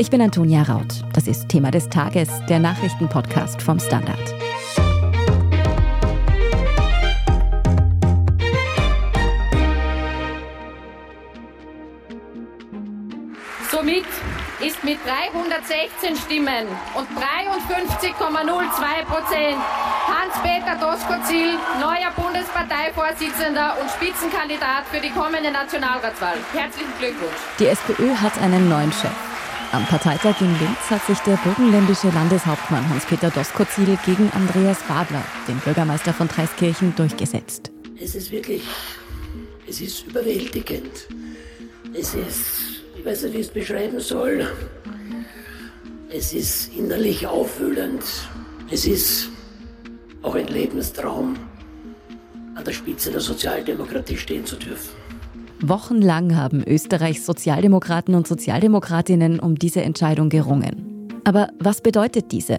Ich 0.00 0.10
bin 0.10 0.22
Antonia 0.22 0.62
Raut. 0.62 1.02
Das 1.12 1.26
ist 1.26 1.48
Thema 1.48 1.72
des 1.72 1.88
Tages, 1.88 2.28
der 2.48 2.60
Nachrichtenpodcast 2.60 3.60
vom 3.60 3.80
Standard. 3.80 4.16
Somit 13.72 14.04
ist 14.64 14.84
mit 14.84 14.98
316 15.04 16.14
Stimmen 16.14 16.68
und 16.94 17.08
53,02 17.18 19.04
Prozent 19.04 19.58
Hans-Peter 20.06 20.76
Doskozil 20.78 21.58
neuer 21.80 22.12
Bundesparteivorsitzender 22.14 23.74
und 23.80 23.90
Spitzenkandidat 23.90 24.86
für 24.92 25.00
die 25.00 25.10
kommende 25.10 25.50
Nationalratswahl. 25.50 26.36
Herzlichen 26.52 26.92
Glückwunsch. 27.00 27.34
Die 27.58 27.66
SPÖ 27.66 28.14
hat 28.14 28.40
einen 28.40 28.68
neuen 28.68 28.92
Chef. 28.92 29.37
Am 29.72 29.84
Parteitag 29.86 30.40
in 30.40 30.58
Linz 30.58 30.90
hat 30.90 31.04
sich 31.06 31.18
der 31.20 31.36
burgenländische 31.44 32.08
Landeshauptmann 32.08 32.88
Hans-Peter 32.88 33.30
Doskozil 33.30 33.98
gegen 34.06 34.30
Andreas 34.32 34.78
Babler, 34.88 35.22
den 35.46 35.58
Bürgermeister 35.58 36.14
von 36.14 36.28
Dreiskirchen, 36.28 36.94
durchgesetzt. 36.96 37.70
Es 38.00 38.14
ist 38.14 38.30
wirklich, 38.30 38.62
es 39.68 39.80
ist 39.80 40.06
überwältigend. 40.06 41.08
Es 41.92 42.14
ist 42.14 42.68
ich 42.98 43.04
weiß 43.04 43.22
nicht, 43.22 43.34
wie 43.34 43.38
ich 43.38 43.46
es 43.46 43.52
beschreiben 43.52 44.00
soll. 44.00 44.46
Es 46.10 46.32
ist 46.32 46.74
innerlich 46.74 47.26
aufwühlend. 47.26 48.02
Es 48.70 48.86
ist 48.86 49.28
auch 50.22 50.34
ein 50.34 50.48
Lebenstraum, 50.48 51.36
an 52.56 52.64
der 52.64 52.72
Spitze 52.72 53.12
der 53.12 53.20
Sozialdemokratie 53.20 54.16
stehen 54.16 54.44
zu 54.44 54.56
dürfen. 54.56 54.97
Wochenlang 55.60 56.36
haben 56.36 56.62
Österreichs 56.64 57.26
Sozialdemokraten 57.26 58.14
und 58.14 58.28
Sozialdemokratinnen 58.28 59.40
um 59.40 59.56
diese 59.56 59.82
Entscheidung 59.82 60.28
gerungen. 60.28 61.10
Aber 61.24 61.48
was 61.58 61.80
bedeutet 61.80 62.30
diese? 62.30 62.58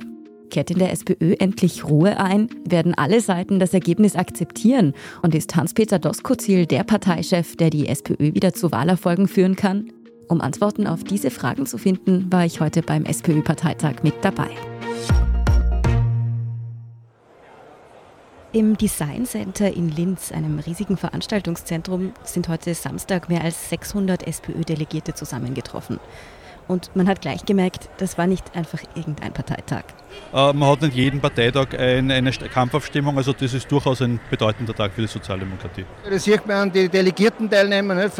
Kehrt 0.49 0.71
in 0.71 0.79
der 0.79 0.91
SPÖ 0.91 1.35
endlich 1.39 1.85
Ruhe 1.85 2.19
ein? 2.19 2.49
Werden 2.67 2.93
alle 2.95 3.21
Seiten 3.21 3.59
das 3.59 3.73
Ergebnis 3.73 4.15
akzeptieren? 4.15 4.93
Und 5.21 5.33
ist 5.33 5.55
Hans-Peter 5.55 5.99
Doskozil 5.99 6.65
der 6.65 6.83
Parteichef, 6.83 7.55
der 7.55 7.69
die 7.69 7.87
SPÖ 7.87 8.33
wieder 8.33 8.53
zu 8.53 8.71
Wahlerfolgen 8.71 9.27
führen 9.27 9.55
kann? 9.55 9.91
Um 10.27 10.41
Antworten 10.41 10.85
auf 10.85 11.03
diese 11.03 11.31
Fragen 11.31 11.65
zu 11.65 11.77
finden, 11.77 12.27
war 12.31 12.45
ich 12.45 12.59
heute 12.59 12.81
beim 12.81 13.05
SPÖ-Parteitag 13.05 14.03
mit 14.03 14.13
dabei. 14.21 14.49
Im 18.51 18.77
Design 18.77 19.27
Center 19.27 19.71
in 19.71 19.89
Linz, 19.89 20.31
einem 20.31 20.57
riesigen 20.57 20.97
Veranstaltungszentrum, 20.97 22.13
sind 22.23 22.49
heute 22.49 22.73
Samstag 22.73 23.29
mehr 23.29 23.43
als 23.43 23.69
600 23.69 24.25
SPÖ-Delegierte 24.25 25.13
zusammengetroffen. 25.13 25.99
Und 26.67 26.95
man 26.95 27.07
hat 27.07 27.21
gleich 27.21 27.45
gemerkt, 27.45 27.89
das 27.99 28.17
war 28.17 28.25
nicht 28.25 28.55
einfach 28.55 28.79
irgendein 28.95 29.33
Parteitag. 29.33 29.83
Äh, 30.33 30.53
man 30.53 30.67
hat 30.67 30.81
nicht 30.81 30.95
jeden 30.95 31.21
Parteitag 31.21 31.77
ein, 31.77 32.09
eine 32.09 32.31
Kampfaufstimmung, 32.31 33.17
also 33.17 33.33
das 33.33 33.53
ist 33.53 33.71
durchaus 33.71 34.01
ein 34.01 34.19
bedeutender 34.31 34.73
Tag 34.73 34.93
für 34.93 35.01
die 35.01 35.07
Sozialdemokratie. 35.07 35.85
Das 36.09 36.23
sieht 36.23 36.47
man 36.47 36.57
an 36.57 36.71
die 36.71 36.89
Delegierten-Teilnehmer. 36.89 37.93
Nicht? 37.93 38.19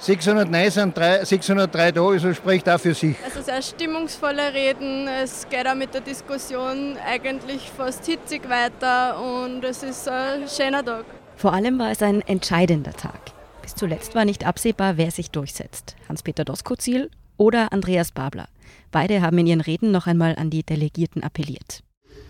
600 0.00 0.50
Nein 0.50 0.70
sind 0.70 0.96
3, 0.96 1.26
603 1.26 1.92
da, 1.92 2.06
also 2.06 2.32
spricht 2.32 2.66
auch 2.70 2.80
für 2.80 2.94
sich. 2.94 3.16
Also 3.22 3.42
sehr 3.42 3.60
stimmungsvolle 3.60 4.54
Reden, 4.54 5.06
es 5.22 5.46
geht 5.50 5.66
auch 5.66 5.74
mit 5.74 5.92
der 5.92 6.00
Diskussion 6.00 6.96
eigentlich 7.06 7.70
fast 7.76 8.06
hitzig 8.06 8.48
weiter 8.48 9.20
und 9.20 9.62
es 9.62 9.82
ist 9.82 10.08
ein 10.08 10.48
schöner 10.48 10.82
Tag. 10.82 11.04
Vor 11.36 11.52
allem 11.52 11.78
war 11.78 11.90
es 11.90 12.00
ein 12.02 12.22
entscheidender 12.22 12.94
Tag. 12.94 13.32
Bis 13.60 13.74
zuletzt 13.74 14.14
war 14.14 14.24
nicht 14.24 14.46
absehbar, 14.46 14.96
wer 14.96 15.10
sich 15.10 15.30
durchsetzt. 15.30 15.96
Hans-Peter 16.08 16.46
Doskozil 16.46 17.10
oder 17.36 17.70
Andreas 17.70 18.10
Babler. 18.10 18.48
Beide 18.90 19.20
haben 19.20 19.36
in 19.36 19.46
ihren 19.46 19.60
Reden 19.60 19.90
noch 19.90 20.06
einmal 20.06 20.34
an 20.36 20.48
die 20.48 20.62
Delegierten 20.62 21.22
appelliert. 21.22 21.82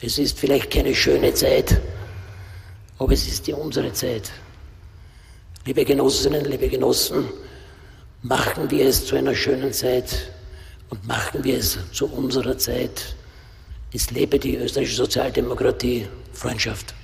Es 0.03 0.19
ist 0.19 0.41
vielleicht 0.41 0.73
keine 0.73 0.95
schöne 0.97 1.35
Zeit, 1.35 1.81
aber 2.99 3.13
es 3.13 3.29
ist 3.29 3.47
die 3.47 3.53
unsere 3.53 3.93
Zeit. 3.93 4.33
Liebe 5.67 5.85
Genossinnen, 5.85 6.45
liebe 6.47 6.69
Genossen, 6.69 7.29
Machen 8.23 8.71
wir 8.71 8.87
es 8.87 9.07
zu 9.07 9.17
einer 9.17 9.35
schönen 9.35 9.73
Zeit 9.73 10.31
und 10.91 11.09
machen 11.09 11.43
wir 11.43 11.57
es 11.57 11.79
zu 11.91 12.07
unserer 12.07 12.59
Zeit. 12.59 13.17
Es 13.95 14.11
lebe 14.11 14.39
die 14.39 14.57
österreichische 14.57 14.97
Sozialdemokratie, 14.97 16.07
Freundschaft. 16.35 16.95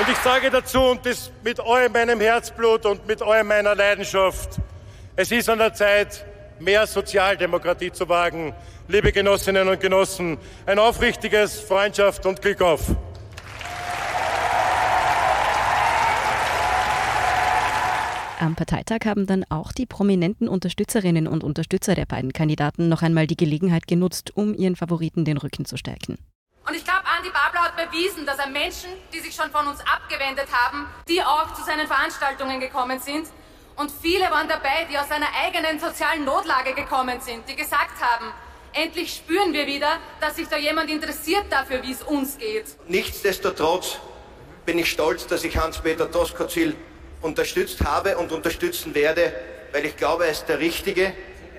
Und 0.00 0.08
ich 0.08 0.18
sage 0.18 0.48
dazu, 0.48 0.80
und 0.80 1.04
das 1.04 1.32
mit 1.42 1.58
allem 1.58 1.90
meinem 1.90 2.20
Herzblut 2.20 2.86
und 2.86 3.04
mit 3.04 3.20
allem 3.20 3.48
meiner 3.48 3.74
Leidenschaft, 3.74 4.60
es 5.16 5.32
ist 5.32 5.48
an 5.48 5.58
der 5.58 5.74
Zeit, 5.74 6.24
mehr 6.60 6.86
Sozialdemokratie 6.86 7.90
zu 7.90 8.08
wagen. 8.08 8.54
Liebe 8.86 9.10
Genossinnen 9.10 9.68
und 9.68 9.80
Genossen, 9.80 10.38
ein 10.66 10.78
aufrichtiges 10.78 11.58
Freundschaft 11.58 12.24
und 12.26 12.40
Glück 12.40 12.62
auf. 12.62 12.94
Am 18.40 18.54
Parteitag 18.54 19.00
haben 19.04 19.26
dann 19.26 19.44
auch 19.50 19.70
die 19.70 19.84
prominenten 19.84 20.48
Unterstützerinnen 20.48 21.28
und 21.28 21.44
Unterstützer 21.44 21.94
der 21.94 22.06
beiden 22.06 22.32
Kandidaten 22.32 22.88
noch 22.88 23.02
einmal 23.02 23.26
die 23.26 23.36
Gelegenheit 23.36 23.86
genutzt, 23.86 24.34
um 24.34 24.54
ihren 24.54 24.76
Favoriten 24.76 25.26
den 25.26 25.36
Rücken 25.36 25.66
zu 25.66 25.76
stärken. 25.76 26.16
Und 26.66 26.74
ich 26.74 26.82
glaube, 26.82 27.02
Andi 27.04 27.28
Babler 27.28 27.64
hat 27.64 27.76
bewiesen, 27.76 28.24
dass 28.24 28.38
er 28.38 28.48
Menschen, 28.48 28.88
die 29.12 29.20
sich 29.20 29.34
schon 29.34 29.50
von 29.50 29.66
uns 29.66 29.80
abgewendet 29.80 30.46
haben, 30.50 30.86
die 31.06 31.22
auch 31.22 31.52
zu 31.52 31.62
seinen 31.64 31.86
Veranstaltungen 31.86 32.60
gekommen 32.60 32.98
sind. 32.98 33.26
Und 33.76 33.90
viele 33.90 34.30
waren 34.30 34.48
dabei, 34.48 34.88
die 34.90 34.96
aus 34.96 35.10
einer 35.10 35.28
eigenen 35.44 35.78
sozialen 35.78 36.24
Notlage 36.24 36.72
gekommen 36.72 37.20
sind, 37.20 37.46
die 37.46 37.56
gesagt 37.56 38.00
haben, 38.00 38.32
endlich 38.72 39.16
spüren 39.16 39.52
wir 39.52 39.66
wieder, 39.66 39.98
dass 40.18 40.36
sich 40.36 40.48
da 40.48 40.56
jemand 40.56 40.88
interessiert 40.88 41.44
dafür, 41.50 41.82
wie 41.82 41.92
es 41.92 42.02
uns 42.02 42.38
geht. 42.38 42.64
Nichtsdestotrotz 42.88 43.98
bin 44.64 44.78
ich 44.78 44.90
stolz, 44.90 45.26
dass 45.26 45.44
ich 45.44 45.58
Hans-Peter 45.58 46.06
Doskozil 46.06 46.74
unterstützt 47.22 47.84
habe 47.84 48.16
und 48.18 48.32
unterstützen 48.32 48.94
werde, 48.94 49.32
weil 49.72 49.84
ich 49.84 49.96
glaube, 49.96 50.24
er 50.24 50.32
ist 50.32 50.46
der 50.48 50.58
Richtige 50.58 51.12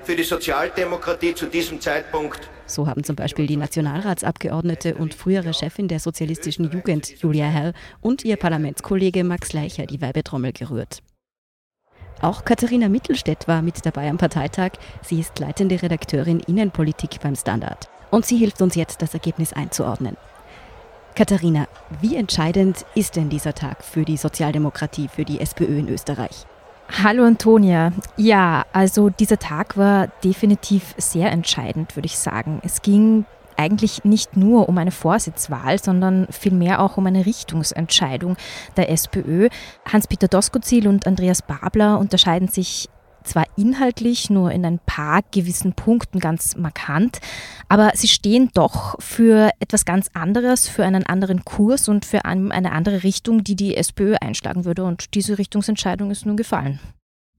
für 0.04 0.16
die 0.16 0.24
Sozialdemokratie 0.24 1.36
zu 1.36 1.46
diesem 1.46 1.80
Zeitpunkt. 1.80 2.50
So 2.66 2.88
haben 2.88 3.04
zum 3.04 3.16
Beispiel 3.16 3.48
die 3.48 3.58
Nationalratsabgeordnete 3.58 4.96
und 4.96 5.14
frühere 5.14 5.54
Chefin 5.54 5.88
der 5.88 6.00
sozialistischen 6.00 6.72
Jugend, 6.72 7.22
Julia 7.22 7.48
Herr, 7.48 7.74
und 8.00 8.24
ihr 8.24 8.38
Parlamentskollege 8.38 9.24
Max 9.24 9.54
Leicher 9.54 9.86
die 9.86 10.02
Weibetrommel 10.02 10.54
gerührt. 10.54 11.02
Auch 12.22 12.46
Katharina 12.46 12.88
Mittelstädt 12.88 13.48
war 13.48 13.62
mit 13.62 13.86
dabei 13.86 14.10
am 14.10 14.18
Parteitag. 14.18 14.74
Sie 15.02 15.20
ist 15.20 15.40
leitende 15.40 15.82
Redakteurin 15.82 16.40
Innenpolitik 16.40 17.20
beim 17.22 17.36
Standard. 17.36 17.90
Und 18.12 18.26
sie 18.26 18.38
hilft 18.38 18.62
uns 18.62 18.76
jetzt, 18.76 19.02
das 19.02 19.14
Ergebnis 19.14 19.54
einzuordnen. 19.54 20.18
Katharina, 21.16 21.68
wie 22.00 22.16
entscheidend 22.16 22.86
ist 22.96 23.18
denn 23.18 23.30
dieser 23.30 23.54
Tag 23.54 23.84
für 23.84 24.06
die 24.06 24.18
Sozialdemokratie, 24.18 25.10
für 25.10 25.26
die 25.26 25.42
SPÖ 25.42 25.80
in 25.80 25.90
Österreich? 25.90 26.46
Hallo 27.04 27.24
Antonia. 27.24 27.92
Ja, 28.18 28.66
also 28.74 29.10
dieser 29.10 29.38
Tag 29.38 29.78
war 29.78 30.08
definitiv 30.24 30.94
sehr 30.98 31.32
entscheidend, 31.32 31.96
würde 31.96 32.06
ich 32.06 32.18
sagen. 32.18 32.62
Es 32.64 32.82
ging 32.82 33.26
eigentlich 33.58 34.04
nicht 34.04 34.38
nur 34.38 34.70
um 34.70 34.78
eine 34.78 34.92
Vorsitzwahl, 34.92 35.80
sondern 35.80 36.28
vielmehr 36.32 36.82
auch 36.82 36.98
um 36.98 37.06
eine 37.06 37.26
Richtungsentscheidung 37.26 38.38
der 38.78 38.90
SPÖ. 38.90 39.50
Hans-Peter 39.92 40.28
Doskozil 40.28 40.88
und 40.88 41.06
Andreas 41.06 41.42
Babler 41.42 42.00
unterscheiden 42.00 42.48
sich 42.48 42.90
zwar 43.24 43.46
inhaltlich 43.58 44.30
nur 44.30 44.52
in 44.52 44.66
ein 44.66 44.80
paar 44.80 45.22
gewissen 45.32 45.74
Punkten 45.74 46.20
ganz 46.20 46.56
markant, 46.56 47.20
aber 47.70 47.92
sie 47.96 48.08
stehen 48.08 48.50
doch 48.54 49.00
für 49.00 49.52
etwas 49.60 49.86
ganz 49.86 50.10
anderes, 50.14 50.68
für 50.68 50.84
einen 50.84 51.06
anderen 51.06 51.46
Kurs 51.46 51.88
und 51.88 52.06
für 52.06 52.26
eine 52.26 52.72
andere 52.72 53.04
Richtung, 53.04 53.44
die 53.44 53.56
die 53.56 53.76
SPÖ 53.76 54.16
einschlagen 54.20 54.66
würde. 54.66 54.84
Und 54.84 55.16
diese 55.16 55.38
Richtungsentscheidung 55.38 56.12
ist 56.12 56.26
nun 56.26 56.38
gefallen. 56.38 56.80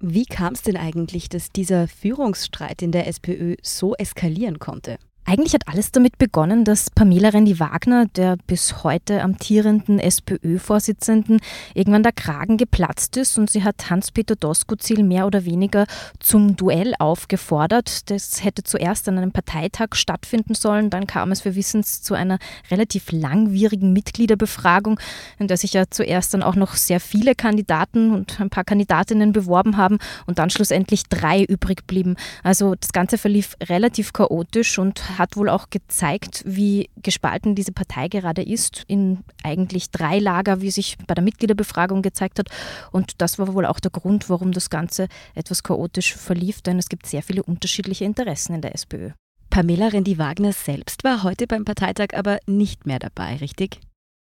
Wie 0.01 0.27
kam 0.27 0.55
es 0.55 0.63
denn 0.63 0.77
eigentlich, 0.77 1.29
dass 1.29 1.51
dieser 1.51 1.87
Führungsstreit 1.87 2.83
in 2.83 2.91
der 2.91 3.07
SPÖ 3.07 3.57
so 3.63 3.95
eskalieren 3.95 4.59
konnte? 4.59 4.99
Eigentlich 5.25 5.55
hat 5.55 5.69
alles 5.69 5.93
damit 5.93 6.19
begonnen, 6.19 6.65
dass 6.65 6.91
Pamela 6.91 7.29
Rendi-Wagner, 7.29 8.07
der 8.07 8.37
bis 8.49 8.83
heute 8.83 9.23
amtierenden 9.23 10.01
SPÖ-Vorsitzenden, 10.01 11.41
irgendwann 11.75 12.03
der 12.03 12.11
Kragen 12.11 12.57
geplatzt 12.57 13.17
ist 13.17 13.39
und 13.39 13.49
sie 13.49 13.63
hat 13.63 13.89
Hans-Peter 13.89 14.35
Doskozil 14.35 15.05
mehr 15.05 15.27
oder 15.27 15.45
weniger 15.45 15.87
zum 16.19 16.57
Duell 16.57 16.95
aufgefordert. 16.99 18.11
Das 18.11 18.43
hätte 18.43 18.65
zuerst 18.65 19.09
an 19.09 19.17
einem 19.17 19.31
Parteitag 19.31 19.95
stattfinden 19.95 20.55
sollen, 20.55 20.91
dann 20.91 21.07
kam 21.07 21.31
es 21.31 21.43
für 21.43 21.55
Wissens 21.55 22.03
zu 22.03 22.15
einer 22.15 22.39
relativ 22.73 23.13
langwierigen 23.13 23.93
Mitgliederbefragung, 23.93 24.99
in 25.39 25.47
der 25.47 25.57
sich 25.57 25.73
ja 25.73 25.85
zuerst 25.89 26.35
dann 26.35 26.43
auch 26.43 26.57
noch 26.57 26.75
sehr 26.75 26.99
viele 26.99 27.37
Kandidaten 27.37 28.13
und 28.13 28.41
ein 28.41 28.51
paar 28.51 28.65
Kandidatinnen 28.65 29.33
beworben 29.33 29.77
haben 29.77 29.99
und 30.27 30.41
dann 30.41 30.51
schlussendlich 30.51 31.05
drei 31.05 31.45
übrig 31.45 31.87
blieben. 31.87 32.17
Also 32.43 32.75
das 32.75 32.93
Ganze 32.93 33.19
verlief 33.19 33.57
relativ 33.69 34.13
chaotisch 34.13 34.81
und 34.81 35.12
hat 35.19 35.37
wohl 35.37 35.49
auch 35.49 35.71
gezeigt, 35.71 36.43
wie 36.47 36.91
gespalten 36.97 37.55
diese 37.55 37.73
Partei 37.73 38.09
gerade 38.09 38.43
ist, 38.43 38.85
in 38.87 39.25
eigentlich 39.43 39.91
drei 39.91 40.19
Lager, 40.19 40.61
wie 40.61 40.71
sich 40.71 40.97
bei 41.07 41.15
der 41.15 41.25
Mitgliederbefragung 41.25 42.03
gezeigt 42.03 42.39
hat. 42.39 42.49
Und 42.91 43.21
das 43.21 43.39
war 43.39 43.53
wohl 43.55 43.67
auch 43.67 43.81
der 43.81 43.91
Grund, 43.91 44.29
warum 44.29 44.53
das 44.53 44.71
Ganze 44.71 45.09
etwas 45.35 45.63
chaotisch 45.63 46.15
verlief, 46.15 46.63
denn 46.63 46.79
es 46.79 46.89
gibt 46.89 47.07
sehr 47.07 47.23
viele 47.23 47.43
unterschiedliche 47.43 48.05
Interessen 48.05 48.55
in 48.55 48.61
der 48.61 48.75
SPÖ. 48.75 49.11
Pamela 49.51 49.89
Rendi-Wagner 49.89 50.53
selbst 50.53 51.05
war 51.05 51.23
heute 51.23 51.47
beim 51.47 51.65
Parteitag 51.65 52.09
aber 52.15 52.39
nicht 52.47 52.87
mehr 52.87 52.99
dabei, 52.99 53.37
richtig? 53.37 53.81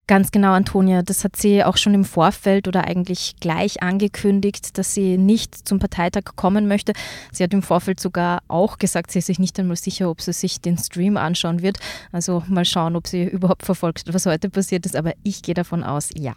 Ganz 0.07 0.31
genau, 0.31 0.53
Antonia. 0.53 1.01
Das 1.01 1.25
hat 1.25 1.35
sie 1.35 1.65
auch 1.65 1.75
schon 1.75 1.93
im 1.93 2.05
Vorfeld 2.05 2.69
oder 2.69 2.85
eigentlich 2.85 3.35
gleich 3.41 3.83
angekündigt, 3.83 4.77
dass 4.77 4.93
sie 4.93 5.17
nicht 5.17 5.67
zum 5.67 5.79
Parteitag 5.79 6.23
kommen 6.37 6.65
möchte. 6.69 6.93
Sie 7.33 7.43
hat 7.43 7.53
im 7.53 7.61
Vorfeld 7.61 7.99
sogar 7.99 8.41
auch 8.47 8.77
gesagt, 8.77 9.11
sie 9.11 9.19
ist 9.19 9.25
sich 9.25 9.37
nicht 9.37 9.59
einmal 9.59 9.75
sicher, 9.75 10.09
ob 10.09 10.21
sie 10.21 10.31
sich 10.31 10.61
den 10.61 10.77
Stream 10.77 11.17
anschauen 11.17 11.61
wird. 11.61 11.79
Also 12.13 12.41
mal 12.47 12.63
schauen, 12.63 12.95
ob 12.95 13.05
sie 13.05 13.25
überhaupt 13.25 13.65
verfolgt, 13.65 14.05
was 14.13 14.25
heute 14.25 14.49
passiert 14.49 14.85
ist. 14.85 14.95
Aber 14.95 15.11
ich 15.23 15.41
gehe 15.41 15.55
davon 15.55 15.83
aus, 15.83 16.09
ja. 16.15 16.35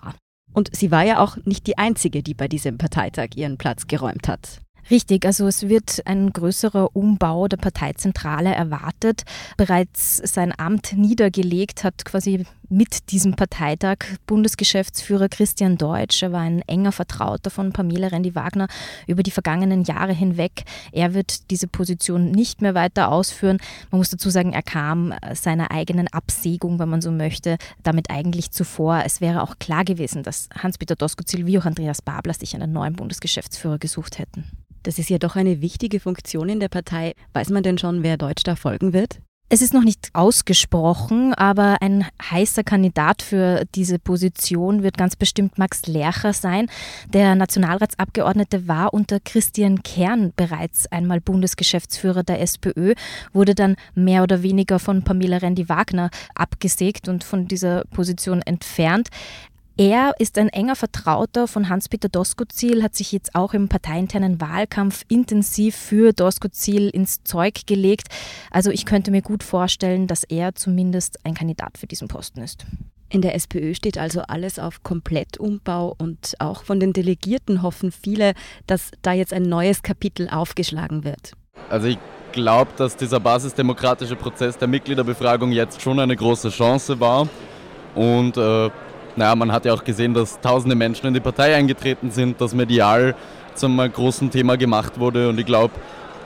Und 0.53 0.75
sie 0.75 0.91
war 0.91 1.05
ja 1.05 1.21
auch 1.21 1.37
nicht 1.45 1.69
die 1.69 1.79
Einzige, 1.79 2.25
die 2.25 2.35
bei 2.35 2.49
diesem 2.49 2.77
Parteitag 2.77 3.37
ihren 3.37 3.57
Platz 3.57 3.87
geräumt 3.87 4.27
hat. 4.27 4.61
Richtig, 4.89 5.27
also 5.27 5.47
es 5.47 5.69
wird 5.69 6.03
ein 6.07 6.33
größerer 6.33 6.95
Umbau 6.95 7.49
der 7.49 7.57
Parteizentrale 7.57 8.55
erwartet. 8.55 9.23
Bereits 9.57 10.17
sein 10.17 10.53
Amt 10.57 10.93
niedergelegt 10.95 11.85
hat 11.85 12.05
quasi 12.05 12.45
mit 12.71 13.11
diesem 13.11 13.35
Parteitag 13.35 13.99
Bundesgeschäftsführer 14.27 15.29
Christian 15.29 15.77
Deutsch. 15.77 16.23
Er 16.23 16.33
war 16.33 16.41
ein 16.41 16.63
enger 16.63 16.93
Vertrauter 16.93 17.51
von 17.51 17.73
Pamela 17.73 18.09
Rendi-Wagner 18.09 18.69
über 19.09 19.25
die 19.25 19.33
vergangenen 19.33 19.83
Jahre 19.83 20.13
hinweg. 20.13 20.63
Er 20.93 21.13
wird 21.13 21.51
diese 21.51 21.67
Position 21.67 22.31
nicht 22.31 22.63
mehr 22.63 22.75
weiter 22.75 23.11
ausführen. 23.11 23.59
Man 23.91 23.99
muss 23.99 24.11
dazu 24.11 24.31
sagen, 24.31 24.53
er 24.53 24.63
kam 24.63 25.13
seiner 25.35 25.73
eigenen 25.73 26.07
Absägung, 26.09 26.79
wenn 26.79 26.89
man 26.89 27.03
so 27.03 27.11
möchte, 27.11 27.59
damit 27.83 28.09
eigentlich 28.09 28.53
zuvor. 28.53 29.03
Es 29.05 29.21
wäre 29.21 29.43
auch 29.43 29.59
klar 29.59 29.85
gewesen, 29.85 30.23
dass 30.23 30.49
Hans-Peter 30.57 30.95
Doskozil 30.95 31.47
wie 31.47 31.59
auch 31.59 31.67
Andreas 31.67 32.03
Babler 32.03 32.35
sich 32.35 32.55
einen 32.55 32.73
neuen 32.73 32.95
Bundesgeschäftsführer 32.95 33.79
gesucht 33.79 34.19
hätten. 34.19 34.45
Das 34.83 34.99
ist 34.99 35.11
ja 35.11 35.19
doch 35.19 35.37
eine 35.37 35.61
wichtige 35.61 36.01
Funktion 36.01 36.49
in 36.49 36.61
der 36.61 36.69
Partei. 36.69 37.15
Weiß 37.33 37.51
man 37.51 37.63
denn 37.63 37.79
schon, 37.79 38.03
wer 38.03 38.17
Deutsch 38.17 38.43
da 38.43 38.57
folgen 38.57 38.93
wird? 38.93 39.21
Es 39.53 39.63
ist 39.63 39.75
noch 39.75 39.83
nicht 39.83 40.11
ausgesprochen, 40.13 41.35
aber 41.35 41.79
ein 41.83 42.07
heißer 42.23 42.63
Kandidat 42.63 43.21
für 43.21 43.65
diese 43.75 43.99
Position 43.99 44.85
wird 44.85 44.97
ganz 44.97 45.17
bestimmt 45.17 45.59
Max 45.59 45.89
Lercher 45.89 46.33
sein. 46.33 46.69
Der 47.13 47.35
Nationalratsabgeordnete 47.35 48.69
war 48.69 48.95
unter 48.95 49.19
Christian 49.19 49.83
Kern 49.83 50.33
bereits 50.37 50.87
einmal 50.93 51.21
Bundesgeschäftsführer 51.21 52.23
der 52.23 52.41
SPÖ, 52.41 52.95
wurde 53.33 53.57
dann 53.57 53.75
mehr 53.97 54.23
oder 54.23 54.45
weniger 54.45 54.79
von 54.79 55.03
Pamela 55.03 55.39
Rendi-Wagner 55.39 56.11
abgesägt 56.37 57.09
und 57.09 57.25
von 57.25 57.49
dieser 57.49 57.83
Position 57.91 58.43
entfernt. 58.43 59.09
Er 59.77 60.13
ist 60.19 60.37
ein 60.37 60.49
enger 60.49 60.77
Vertrauter 60.77 61.49
von 61.49 61.69
Hans-Peter 61.69 62.09
Doskozil, 62.09 62.83
hat 62.83 62.95
sich 62.95 63.13
jetzt 63.13 63.35
auch 63.35 63.55
im 63.55 63.69
parteiinternen 63.69 64.41
Wahlkampf 64.41 65.05
intensiv 65.09 65.75
für 65.75 66.13
Doskozil 66.13 66.89
ins 66.91 67.25
Zeug 67.25 67.67
gelegt. 67.67 68.09
Also 68.51 68.71
ich 68.71 68.85
könnte 68.85 69.11
mir 69.11 69.23
gut 69.23 69.43
vorstellen, 69.43 70.07
dass 70.07 70.25
er 70.25 70.55
zumindest 70.55 71.25
ein 71.25 71.35
Kandidat 71.35 71.79
für 71.79 71.87
diesen 71.87 72.09
Posten 72.09 72.43
ist. 72.43 72.67
In 73.09 73.23
der 73.23 73.35
SPÖ 73.35 73.75
steht 73.75 73.99
also 73.99 74.21
alles 74.23 74.59
auf 74.59 74.83
Komplettumbau 74.83 75.97
und 75.99 76.35
auch 76.39 76.63
von 76.63 76.79
den 76.79 76.93
Delegierten 76.93 77.63
hoffen 77.63 77.91
viele, 77.91 78.35
dass 78.67 78.93
da 79.03 79.13
jetzt 79.13 79.33
ein 79.33 79.43
neues 79.43 79.83
Kapitel 79.83 80.29
aufgeschlagen 80.29 81.03
wird. 81.03 81.33
Also 81.69 81.89
ich 81.89 81.99
glaube, 82.33 82.71
dass 82.77 82.97
dieser 82.97 83.19
basisdemokratische 83.19 84.15
Prozess 84.15 84.59
der 84.59 84.69
Mitgliederbefragung 84.69 85.51
jetzt 85.51 85.83
schon 85.83 85.99
eine 85.99 86.15
große 86.15 86.51
Chance 86.51 87.01
war 87.01 87.29
und 87.97 88.37
äh, 88.37 88.71
naja, 89.17 89.35
man 89.35 89.53
hat 89.53 89.65
ja 89.65 89.73
auch 89.73 89.85
gesehen, 89.85 90.15
dass 90.15 90.41
tausende 90.41 90.77
Menschen 90.77 91.07
in 91.07 91.15
die 91.15 91.21
Partei 91.21 91.55
eingetreten 91.55 92.11
sind, 92.11 92.41
dass 92.41 92.55
medial 92.55 93.15
zum 93.55 93.79
großen 93.79 94.31
Thema 94.31 94.57
gemacht 94.57 94.99
wurde 94.99 95.29
und 95.29 95.39
ich 95.39 95.47
glaube, 95.47 95.75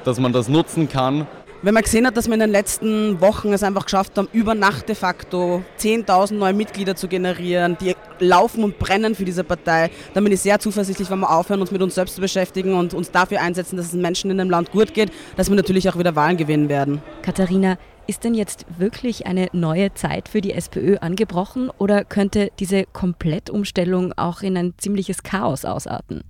dass 0.05 0.19
man 0.19 0.33
das 0.33 0.49
nutzen 0.49 0.89
kann. 0.89 1.27
Wenn 1.63 1.73
man 1.73 1.83
gesehen 1.83 2.07
hat, 2.07 2.15
dass 2.15 2.27
wir 2.27 2.35
in 2.35 2.41
den 2.41 2.51
letzten 2.51 3.23
Wochen 3.23 3.55
es 3.55 3.63
einfach 3.63 3.85
geschafft 3.85 4.19
haben, 4.19 4.29
über 4.33 4.55
Nacht 4.55 4.87
de 4.87 4.95
facto 4.95 5.63
10.000 5.79 6.35
neue 6.35 6.53
Mitglieder 6.53 6.95
zu 6.95 7.09
generieren, 7.09 7.79
die 7.81 7.95
laufen 8.19 8.63
und 8.65 8.79
brennen 8.79 9.15
für 9.15 9.25
diese 9.25 9.45
Partei, 9.45 9.91
dann 10.13 10.25
bin 10.25 10.33
ich 10.35 10.41
sehr 10.41 10.59
zuversichtlich, 10.59 11.09
wenn 11.11 11.21
wir 11.21 11.31
aufhören, 11.31 11.63
uns 11.63 11.71
mit 11.71 11.81
uns 11.81 11.95
selbst 11.95 12.17
zu 12.17 12.21
beschäftigen 12.21 12.75
und 12.75 12.93
uns 12.93 13.11
dafür 13.11 13.41
einsetzen, 13.41 13.79
dass 13.79 13.87
es 13.87 13.93
den 13.93 14.03
Menschen 14.03 14.31
in 14.31 14.37
dem 14.37 14.51
Land 14.51 14.73
gut 14.73 14.93
geht, 14.93 15.11
dass 15.37 15.49
wir 15.49 15.57
natürlich 15.57 15.89
auch 15.89 15.99
wieder 15.99 16.15
Wahlen 16.15 16.37
gewinnen 16.37 16.69
werden. 16.69 17.01
Katharina, 17.23 17.79
ist 18.07 18.25
denn 18.25 18.35
jetzt 18.35 18.67
wirklich 18.79 19.27
eine 19.27 19.49
neue 19.53 19.95
Zeit 19.95 20.29
für 20.29 20.41
die 20.41 20.53
SPÖ 20.53 20.97
angebrochen 20.97 21.71
oder 21.79 22.05
könnte 22.05 22.51
diese 22.59 22.85
Komplettumstellung 22.85 24.13
auch 24.13 24.43
in 24.43 24.57
ein 24.57 24.75
ziemliches 24.79 25.23
Chaos 25.23 25.65
ausarten? 25.65 26.23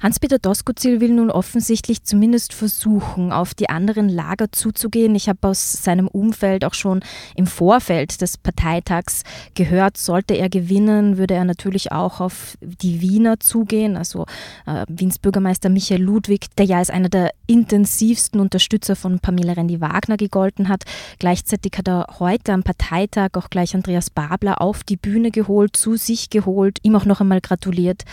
Hans-Peter 0.00 0.38
Doskozil 0.38 1.00
will 1.00 1.12
nun 1.12 1.30
offensichtlich 1.30 2.02
zumindest 2.02 2.52
versuchen, 2.52 3.32
auf 3.32 3.54
die 3.54 3.68
anderen 3.68 4.08
Lager 4.08 4.52
zuzugehen. 4.52 5.14
Ich 5.14 5.28
habe 5.28 5.48
aus 5.48 5.72
seinem 5.72 6.06
Umfeld 6.08 6.64
auch 6.64 6.74
schon 6.74 7.00
im 7.34 7.46
Vorfeld 7.46 8.20
des 8.20 8.36
Parteitags 8.36 9.22
gehört, 9.54 9.96
sollte 9.96 10.34
er 10.34 10.48
gewinnen, 10.48 11.16
würde 11.16 11.34
er 11.34 11.44
natürlich 11.44 11.92
auch 11.92 12.20
auf 12.20 12.58
die 12.60 13.00
Wiener 13.00 13.40
zugehen, 13.40 13.96
also 13.96 14.26
äh, 14.66 14.84
Wiens 14.88 15.18
Bürgermeister 15.18 15.68
Michael 15.70 16.02
Ludwig, 16.02 16.46
der 16.56 16.66
ja 16.66 16.78
als 16.78 16.90
einer 16.90 17.08
der 17.08 17.30
intensivsten 17.46 18.40
Unterstützer 18.40 18.96
von 18.96 19.18
Pamela 19.18 19.54
Rendi-Wagner 19.54 20.16
gegolten 20.16 20.68
hat. 20.68 20.84
Gleichzeitig 21.18 21.72
hat 21.78 21.88
er 21.88 22.06
heute 22.18 22.52
am 22.52 22.62
Parteitag 22.62 23.30
auch 23.34 23.50
gleich 23.50 23.74
Andreas 23.74 24.10
Babler 24.10 24.60
auf 24.60 24.84
die 24.84 24.96
Bühne 24.96 25.30
geholt, 25.30 25.76
zu 25.76 25.96
sich 25.96 26.30
geholt, 26.30 26.78
ihm 26.82 26.96
auch 26.96 27.04
noch 27.06 27.20
einmal 27.20 27.40
gratuliert. 27.40 28.04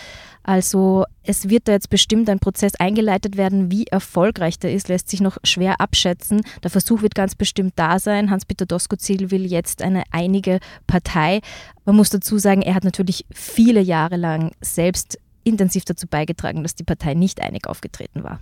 Also 0.44 1.06
es 1.24 1.50
wird 1.50 1.70
jetzt 1.74 1.90
bestimmt 1.90 2.30
ein 2.30 2.40
Prozess 2.40 2.76
eingeleitet 2.76 3.38
werden. 3.38 3.72
Wie 3.72 3.86
erfolgreich 3.88 4.60
der 4.60 4.74
ist, 4.74 4.88
lässt 4.88 5.10
sich 5.10 5.22
noch 5.22 5.38
schwer 5.44 5.82
abschätzen. 5.82 6.42
Der 6.64 6.70
Versuch 6.70 7.02
wird 7.02 7.16
ganz 7.16 7.36
bestimmt 7.36 7.74
da 7.76 8.00
sein. 8.00 8.30
Hans-Peter 8.30 8.66
Doskozil 8.66 9.32
will 9.32 9.46
jetzt 9.46 9.82
eine 9.82 10.04
einige 10.12 10.60
Partei. 10.88 11.42
Man 11.86 11.96
muss 11.96 12.10
dazu 12.10 12.38
sagen, 12.38 12.62
er 12.62 12.76
hat 12.76 12.84
natürlich 12.84 13.26
viele 13.32 13.82
Jahre 13.82 14.18
lang 14.18 14.52
selbst 14.62 15.18
intensiv 15.44 15.86
dazu 15.86 16.08
beigetragen, 16.08 16.64
dass 16.64 16.76
die 16.76 16.84
Partei 16.84 17.14
nicht 17.14 17.42
einig 17.42 17.68
aufgetreten 17.68 18.24
war. 18.24 18.40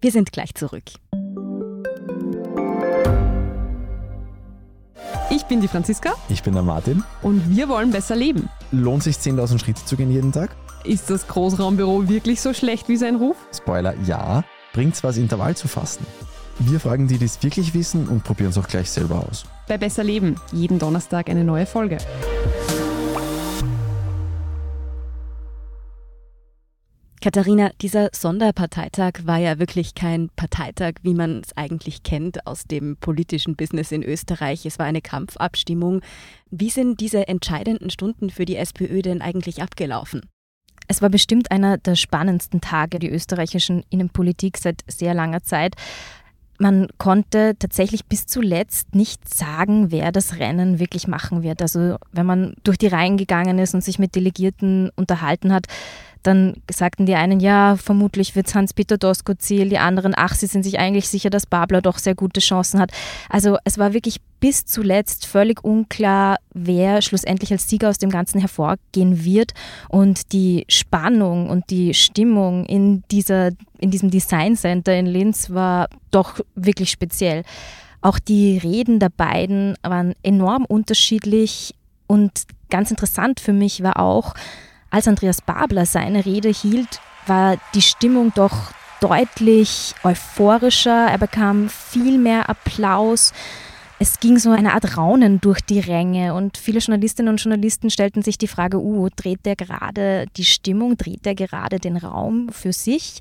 Wir 0.00 0.12
sind 0.12 0.32
gleich 0.32 0.54
zurück. 0.54 0.84
Ich 5.30 5.44
bin 5.44 5.60
die 5.60 5.68
Franziska. 5.68 6.14
Ich 6.28 6.42
bin 6.42 6.52
der 6.54 6.62
Martin. 6.62 7.02
Und 7.22 7.56
wir 7.56 7.68
wollen 7.68 7.90
besser 7.90 8.14
leben. 8.14 8.48
Lohnt 8.70 9.02
sich 9.02 9.16
10.000 9.16 9.58
Schritte 9.58 9.84
zu 9.84 9.96
gehen 9.96 10.10
jeden 10.10 10.32
Tag? 10.32 10.54
Ist 10.84 11.08
das 11.08 11.26
Großraumbüro 11.26 12.10
wirklich 12.10 12.42
so 12.42 12.52
schlecht 12.52 12.90
wie 12.90 12.98
sein 12.98 13.16
Ruf? 13.16 13.36
Spoiler, 13.56 13.94
ja. 14.06 14.44
Bringt's 14.74 15.02
was, 15.02 15.16
Intervall 15.16 15.56
zu 15.56 15.66
fasten? 15.66 16.04
Wir 16.58 16.78
fragen 16.78 17.08
die, 17.08 17.16
die 17.16 17.24
es 17.24 17.42
wirklich 17.42 17.72
wissen 17.72 18.06
und 18.06 18.22
probieren 18.22 18.50
es 18.50 18.58
auch 18.58 18.68
gleich 18.68 18.90
selber 18.90 19.26
aus. 19.26 19.46
Bei 19.66 19.78
Besser 19.78 20.04
Leben, 20.04 20.36
jeden 20.52 20.78
Donnerstag 20.78 21.30
eine 21.30 21.42
neue 21.42 21.64
Folge. 21.64 21.96
Katharina, 27.22 27.70
dieser 27.80 28.10
Sonderparteitag 28.12 29.12
war 29.24 29.38
ja 29.38 29.58
wirklich 29.58 29.94
kein 29.94 30.28
Parteitag, 30.36 30.96
wie 31.00 31.14
man 31.14 31.40
es 31.40 31.56
eigentlich 31.56 32.02
kennt 32.02 32.46
aus 32.46 32.64
dem 32.64 32.98
politischen 32.98 33.56
Business 33.56 33.90
in 33.90 34.02
Österreich. 34.02 34.66
Es 34.66 34.78
war 34.78 34.84
eine 34.84 35.00
Kampfabstimmung. 35.00 36.02
Wie 36.50 36.68
sind 36.68 37.00
diese 37.00 37.26
entscheidenden 37.26 37.88
Stunden 37.88 38.28
für 38.28 38.44
die 38.44 38.56
SPÖ 38.56 39.00
denn 39.00 39.22
eigentlich 39.22 39.62
abgelaufen? 39.62 40.20
Es 40.88 41.02
war 41.02 41.08
bestimmt 41.08 41.50
einer 41.50 41.78
der 41.78 41.96
spannendsten 41.96 42.60
Tage 42.60 42.98
der 42.98 43.12
österreichischen 43.12 43.84
Innenpolitik 43.90 44.58
seit 44.58 44.82
sehr 44.86 45.14
langer 45.14 45.42
Zeit. 45.42 45.74
Man 46.58 46.88
konnte 46.98 47.56
tatsächlich 47.58 48.04
bis 48.04 48.26
zuletzt 48.26 48.94
nicht 48.94 49.32
sagen, 49.32 49.90
wer 49.90 50.12
das 50.12 50.38
Rennen 50.38 50.78
wirklich 50.78 51.08
machen 51.08 51.42
wird. 51.42 51.60
Also 51.60 51.96
wenn 52.12 52.26
man 52.26 52.54
durch 52.62 52.78
die 52.78 52.86
Reihen 52.86 53.16
gegangen 53.16 53.58
ist 53.58 53.74
und 53.74 53.82
sich 53.82 53.98
mit 53.98 54.14
Delegierten 54.14 54.90
unterhalten 54.94 55.52
hat, 55.52 55.66
dann 56.24 56.54
sagten 56.70 57.06
die 57.06 57.14
einen, 57.14 57.38
ja, 57.38 57.76
vermutlich 57.76 58.34
wird 58.34 58.52
Hans-Peter 58.54 58.96
Doskozil, 58.96 59.68
die 59.68 59.78
anderen, 59.78 60.14
ach, 60.16 60.34
sie 60.34 60.46
sind 60.46 60.62
sich 60.62 60.78
eigentlich 60.78 61.08
sicher, 61.08 61.30
dass 61.30 61.46
Babler 61.46 61.82
doch 61.82 61.98
sehr 61.98 62.14
gute 62.14 62.40
Chancen 62.40 62.80
hat. 62.80 62.92
Also 63.28 63.58
es 63.64 63.78
war 63.78 63.92
wirklich 63.92 64.20
bis 64.40 64.64
zuletzt 64.64 65.26
völlig 65.26 65.62
unklar, 65.62 66.36
wer 66.52 67.02
schlussendlich 67.02 67.52
als 67.52 67.68
Sieger 67.68 67.90
aus 67.90 67.98
dem 67.98 68.10
Ganzen 68.10 68.40
hervorgehen 68.40 69.24
wird. 69.24 69.52
Und 69.88 70.32
die 70.32 70.64
Spannung 70.68 71.50
und 71.50 71.70
die 71.70 71.94
Stimmung 71.94 72.64
in, 72.66 73.04
dieser, 73.10 73.50
in 73.78 73.90
diesem 73.90 74.10
Design 74.10 74.56
Center 74.56 74.96
in 74.96 75.06
Linz 75.06 75.50
war 75.50 75.88
doch 76.10 76.40
wirklich 76.54 76.90
speziell. 76.90 77.42
Auch 78.00 78.18
die 78.18 78.58
Reden 78.58 78.98
der 78.98 79.10
beiden 79.10 79.76
waren 79.82 80.14
enorm 80.22 80.64
unterschiedlich 80.64 81.74
und 82.06 82.30
ganz 82.70 82.90
interessant 82.90 83.40
für 83.40 83.52
mich 83.52 83.82
war 83.82 83.98
auch, 83.98 84.34
als 84.94 85.08
Andreas 85.08 85.42
Babler 85.42 85.86
seine 85.86 86.24
Rede 86.24 86.50
hielt, 86.50 87.00
war 87.26 87.56
die 87.74 87.82
Stimmung 87.82 88.32
doch 88.32 88.70
deutlich 89.00 89.92
euphorischer. 90.04 91.08
Er 91.10 91.18
bekam 91.18 91.68
viel 91.68 92.16
mehr 92.16 92.48
Applaus. 92.48 93.32
Es 93.98 94.20
ging 94.20 94.38
so 94.38 94.52
eine 94.52 94.72
Art 94.72 94.96
Raunen 94.96 95.40
durch 95.40 95.60
die 95.62 95.80
Ränge 95.80 96.32
und 96.34 96.58
viele 96.58 96.78
Journalistinnen 96.78 97.32
und 97.32 97.42
Journalisten 97.42 97.90
stellten 97.90 98.22
sich 98.22 98.38
die 98.38 98.46
Frage, 98.46 98.78
uh, 98.78 99.08
dreht 99.16 99.44
der 99.46 99.56
gerade 99.56 100.26
die 100.36 100.44
Stimmung, 100.44 100.96
dreht 100.96 101.24
der 101.24 101.34
gerade 101.34 101.80
den 101.80 101.96
Raum 101.96 102.50
für 102.52 102.72
sich? 102.72 103.18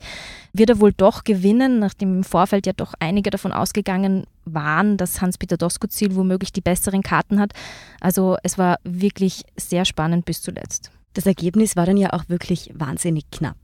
Wird 0.51 0.69
er 0.69 0.79
wohl 0.79 0.93
doch 0.93 1.23
gewinnen, 1.23 1.79
nachdem 1.79 2.17
im 2.17 2.23
Vorfeld 2.23 2.67
ja 2.67 2.73
doch 2.73 2.93
einige 2.99 3.31
davon 3.31 3.51
ausgegangen 3.51 4.25
waren, 4.45 4.97
dass 4.97 5.21
Hans-Peter 5.21 5.57
Doskozil 5.57 6.15
womöglich 6.15 6.51
die 6.51 6.61
besseren 6.61 7.01
Karten 7.01 7.39
hat. 7.39 7.53
Also 7.99 8.37
es 8.43 8.59
war 8.59 8.77
wirklich 8.83 9.43
sehr 9.57 9.85
spannend 9.85 10.25
bis 10.25 10.43
zuletzt. 10.43 10.91
Das 11.13 11.25
Ergebnis 11.25 11.75
war 11.75 11.85
dann 11.85 11.97
ja 11.97 12.13
auch 12.13 12.23
wirklich 12.27 12.71
wahnsinnig 12.73 13.29
knapp. 13.31 13.57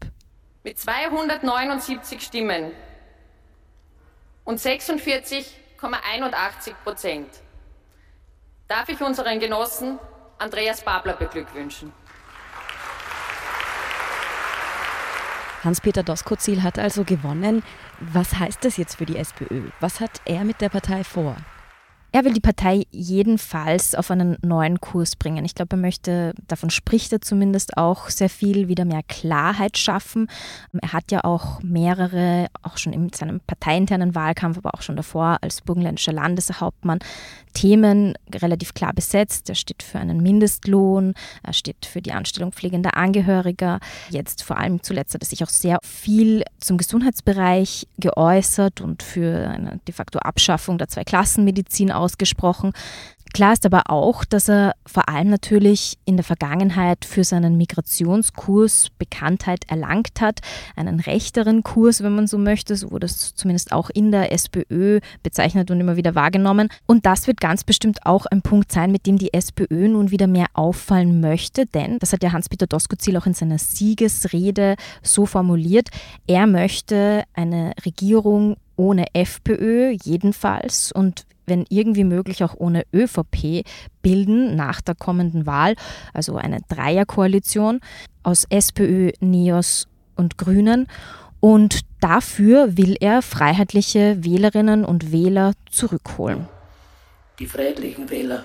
Mit 0.63 0.77
279 0.77 2.21
Stimmen 2.21 2.71
und 4.45 4.59
46 4.59 5.59
8,81 5.81 6.73
Prozent. 6.83 7.27
Darf 8.67 8.89
ich 8.89 9.01
unseren 9.01 9.39
Genossen 9.39 9.97
Andreas 10.37 10.81
Babler 10.81 11.13
beglückwünschen. 11.13 11.91
Hans-Peter 15.63 16.03
Doskozil 16.03 16.63
hat 16.63 16.79
also 16.79 17.03
gewonnen. 17.03 17.63
Was 17.99 18.37
heißt 18.37 18.63
das 18.63 18.77
jetzt 18.77 18.95
für 18.95 19.05
die 19.05 19.17
SPÖ? 19.17 19.69
Was 19.81 19.99
hat 19.99 20.21
er 20.25 20.45
mit 20.45 20.61
der 20.61 20.69
Partei 20.69 21.03
vor? 21.03 21.35
Er 22.11 22.25
will 22.25 22.33
die 22.33 22.39
Partei 22.39 22.85
jedenfalls 22.89 23.93
auf 23.93 24.09
einen 24.09 24.37
neuen 24.41 24.81
Kurs 24.81 25.15
bringen. 25.15 25.45
Ich 25.45 25.53
glaube, 25.53 25.75
er 25.75 25.79
möchte, 25.79 26.33
davon 26.47 26.71
spricht 26.71 27.13
er 27.13 27.21
zumindest 27.21 27.77
auch 27.77 28.09
sehr 28.09 28.29
viel, 28.29 28.67
wieder 28.67 28.83
mehr 28.83 29.03
Klarheit 29.07 29.77
schaffen. 29.77 30.27
Er 30.81 30.93
hat 30.93 31.11
ja 31.11 31.23
auch 31.23 31.61
mehrere, 31.61 32.47
auch 32.63 32.77
schon 32.77 32.93
in 32.93 33.13
seinem 33.13 33.39
parteiinternen 33.41 34.15
Wahlkampf, 34.15 34.57
aber 34.57 34.73
auch 34.73 34.81
schon 34.81 34.95
davor 34.95 35.37
als 35.41 35.61
burgenländischer 35.61 36.13
Landeshauptmann, 36.13 36.99
Themen 37.53 38.15
relativ 38.33 38.73
klar 38.73 38.93
besetzt. 38.93 39.49
Er 39.49 39.55
steht 39.55 39.83
für 39.83 39.99
einen 39.99 40.21
Mindestlohn, 40.21 41.13
er 41.43 41.53
steht 41.53 41.85
für 41.85 42.01
die 42.01 42.11
Anstellung 42.11 42.51
pflegender 42.51 42.97
Angehöriger. 42.97 43.79
Jetzt 44.09 44.43
vor 44.43 44.57
allem 44.57 44.83
zuletzt 44.83 45.13
hat 45.13 45.23
er 45.23 45.27
sich 45.27 45.43
auch 45.43 45.49
sehr 45.49 45.79
viel 45.83 46.43
zum 46.59 46.77
Gesundheitsbereich 46.77 47.87
geäußert 47.97 48.81
und 48.81 49.03
für 49.03 49.49
eine 49.49 49.79
de 49.87 49.93
facto 49.93 50.19
Abschaffung 50.19 50.77
der 50.77 50.87
Zweiklassenmedizin 50.87 51.91
ausgesprochen. 51.91 52.73
Klar 53.33 53.53
ist 53.53 53.65
aber 53.65 53.89
auch, 53.89 54.25
dass 54.25 54.49
er 54.49 54.73
vor 54.85 55.07
allem 55.07 55.29
natürlich 55.29 55.97
in 56.05 56.17
der 56.17 56.23
Vergangenheit 56.23 57.05
für 57.05 57.23
seinen 57.23 57.57
Migrationskurs 57.57 58.89
Bekanntheit 58.97 59.65
erlangt 59.67 60.19
hat, 60.19 60.39
einen 60.75 60.99
rechteren 60.99 61.63
Kurs, 61.63 62.01
wenn 62.03 62.15
man 62.15 62.27
so 62.27 62.37
möchte, 62.37 62.75
so 62.75 62.91
wurde 62.91 63.05
es 63.05 63.35
zumindest 63.35 63.71
auch 63.71 63.89
in 63.89 64.11
der 64.11 64.31
SPÖ 64.31 64.99
bezeichnet 65.21 65.69
und 65.69 65.79
immer 65.79 65.95
wieder 65.95 66.15
wahrgenommen. 66.15 66.69
Und 66.85 67.05
das 67.05 67.27
wird 67.27 67.39
ganz 67.39 67.63
bestimmt 67.63 68.05
auch 68.05 68.25
ein 68.25 68.41
Punkt 68.41 68.71
sein, 68.71 68.91
mit 68.91 69.05
dem 69.05 69.17
die 69.17 69.33
SPÖ 69.33 69.87
nun 69.87 70.11
wieder 70.11 70.27
mehr 70.27 70.47
auffallen 70.53 71.21
möchte, 71.21 71.65
denn 71.65 71.99
das 71.99 72.13
hat 72.13 72.23
ja 72.23 72.31
Hans-Peter 72.31 72.67
Doskozil 72.67 73.17
auch 73.17 73.25
in 73.25 73.33
seiner 73.33 73.59
Siegesrede 73.59 74.75
so 75.03 75.25
formuliert, 75.25 75.89
er 76.27 76.47
möchte 76.47 77.23
eine 77.33 77.73
Regierung 77.85 78.57
ohne 78.75 79.13
FPÖ 79.13 79.97
jedenfalls 80.03 80.91
und 80.91 81.25
wenn 81.49 81.65
irgendwie 81.69 82.03
möglich 82.03 82.43
auch 82.43 82.55
ohne 82.55 82.83
ÖVP 82.93 83.65
bilden 84.01 84.55
nach 84.55 84.81
der 84.81 84.95
kommenden 84.95 85.45
Wahl, 85.45 85.75
also 86.13 86.37
eine 86.37 86.59
Dreierkoalition 86.69 87.81
aus 88.23 88.45
SPÖ, 88.49 89.11
NEOS 89.19 89.87
und 90.15 90.37
Grünen. 90.37 90.87
Und 91.39 91.81
dafür 92.01 92.77
will 92.77 92.95
er 92.99 93.21
freiheitliche 93.21 94.23
Wählerinnen 94.23 94.85
und 94.85 95.11
Wähler 95.11 95.53
zurückholen. 95.71 96.47
Die 97.39 97.45
freiheitlichen 97.45 98.09
Wähler, 98.09 98.43